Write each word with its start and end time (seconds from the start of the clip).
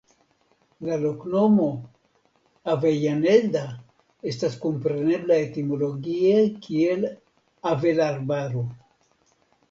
La 0.85 0.95
loknomo 1.01 1.65
"Avellaneda" 2.73 3.61
estas 4.31 4.55
komprenebla 4.63 5.37
etimologie 5.43 6.39
kiel 6.63 7.05
"Avelarbaro". 7.73 8.65